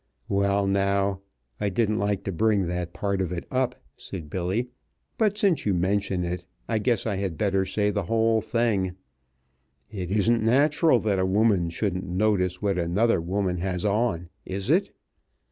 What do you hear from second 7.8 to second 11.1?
the whole thing. It isn't natural